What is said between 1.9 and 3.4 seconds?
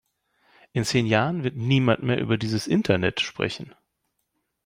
mehr über dieses Internet